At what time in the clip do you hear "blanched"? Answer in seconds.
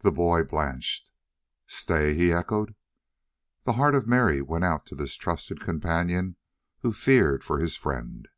0.44-1.10